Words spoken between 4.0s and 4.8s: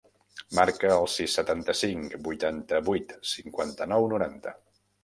noranta.